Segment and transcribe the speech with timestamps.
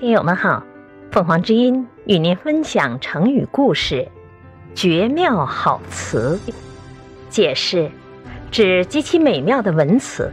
[0.00, 0.62] 听友们好，
[1.10, 4.06] 凤凰之音与您分享成语故事
[4.72, 6.38] “绝妙好词”。
[7.28, 7.90] 解释：
[8.48, 10.30] 指极其美妙的文词。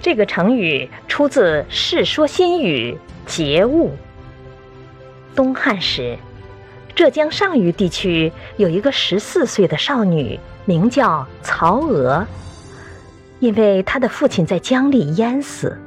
[0.00, 2.98] 这个成语出自《世说新语·
[3.32, 3.90] 节物》。
[5.36, 6.18] 东汉时，
[6.92, 12.26] 浙江上虞地区有一个十四岁的少女，名叫曹娥。
[13.38, 15.80] 因为她的父亲在江里淹死。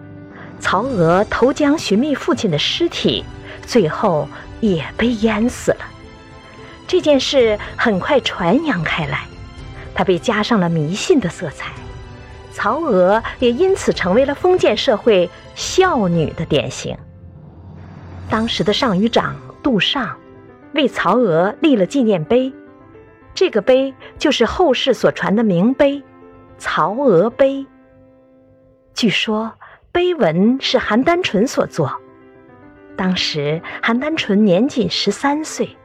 [0.59, 3.23] 曹娥投江寻觅父亲的尸体，
[3.65, 4.27] 最后
[4.61, 5.77] 也被淹死了。
[6.87, 9.25] 这件事很快传扬开来，
[9.93, 11.71] 它被加上了迷信的色彩。
[12.51, 16.97] 曹娥也因此成为了封建社会孝女的典型。
[18.29, 20.17] 当时的上虞长杜尚
[20.73, 22.51] 为曹娥立了纪念碑，
[23.33, 26.01] 这个碑就是后世所传的名碑——
[26.57, 27.67] 曹娥碑。
[28.95, 29.53] 据说。
[29.95, 31.89] 碑文是韩丹纯所作，
[32.97, 35.77] 当时韩丹纯年仅十三岁，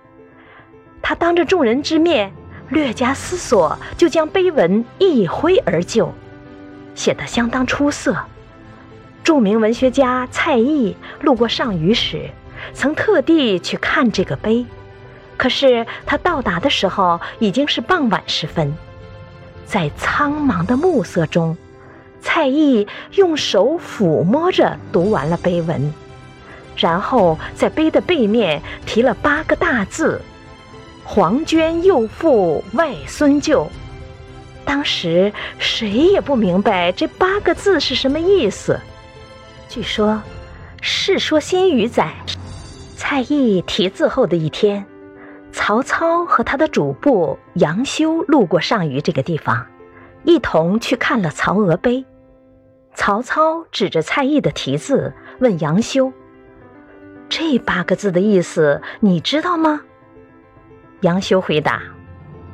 [1.01, 2.33] 他当着众人之面
[2.71, 6.13] 略加思索，就将碑文一挥而就，
[6.97, 8.17] 写得相当出色。
[9.23, 12.29] 著名文学家蔡邕路过上虞时，
[12.75, 14.67] 曾特地去看这个碑，
[15.37, 18.75] 可是他到达的时候已经是傍晚时分，
[19.65, 21.57] 在苍茫的暮色中。
[22.33, 22.87] 蔡邕
[23.17, 25.93] 用手抚摸着读完了碑文，
[26.77, 30.21] 然后在碑的背面题了八个大字
[31.03, 33.69] ：“黄娟幼妇外孙舅。”
[34.65, 38.79] 当时谁也不明白这八个字是什么意思。
[39.69, 40.13] 据说，
[40.81, 42.15] 《世说新语》载，
[42.97, 44.87] 蔡邕题字后的一天，
[45.51, 49.67] 曹操和他的主簿杨修路过上虞这个地方，
[50.23, 52.05] 一同去看了曹娥碑。
[53.01, 56.13] 曹操指着蔡邕的题字问杨修
[57.31, 59.81] ：“这八个字的意思你知道吗？”
[61.01, 61.81] 杨修回答：“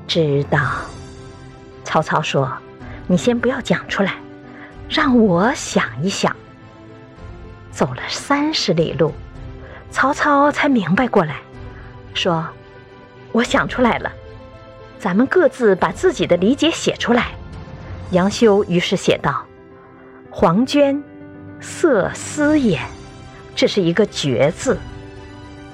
[0.06, 0.60] 知道。”
[1.82, 2.56] 曹操说
[3.08, 4.14] ：“你先不要讲出来，
[4.88, 6.34] 让我想一想。”
[7.72, 9.12] 走了三十里路，
[9.90, 11.40] 曹操才明白过来，
[12.14, 12.46] 说
[13.32, 14.12] ：“我想出来了，
[14.96, 17.32] 咱们各自把自己的理解写出来。”
[18.12, 19.45] 杨修于是写道。
[20.38, 21.02] 黄娟，
[21.60, 22.78] 色思也，
[23.54, 24.76] 这是一个绝字；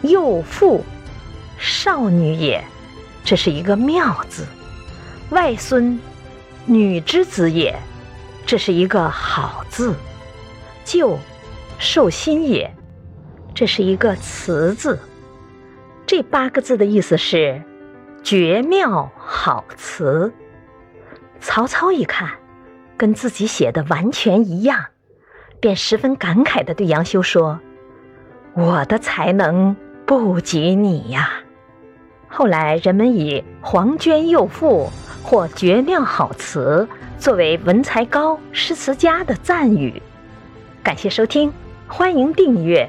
[0.02, 0.84] 幼妇，
[1.58, 2.64] 少女也，
[3.24, 4.44] 这是一个妙字；
[5.30, 5.98] 外孙，
[6.64, 7.76] 女之子也，
[8.46, 9.94] 这是一个好字；
[10.84, 11.18] 舅，
[11.80, 12.72] 寿心也，
[13.52, 14.96] 这是一个词字。
[16.06, 17.60] 这八个字的意思是
[18.22, 20.32] 绝妙好词。
[21.40, 22.30] 曹操一看。
[23.02, 24.84] 跟自己写的完全一样，
[25.58, 27.58] 便十分感慨地对杨修说
[28.54, 29.74] ：“我的才能
[30.06, 31.28] 不及你呀。”
[32.30, 34.88] 后来人们以“黄娟幼妇”
[35.20, 36.86] 或“绝妙好词”
[37.18, 40.00] 作为文才高、诗词佳的赞誉。
[40.80, 41.52] 感谢收听，
[41.88, 42.88] 欢迎订阅。